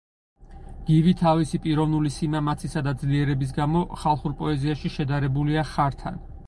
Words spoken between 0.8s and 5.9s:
გივი თავისი პიროვნული სიმამაცისა და ძლიერების გამო ხალხურ პოეზიაში შედარებულია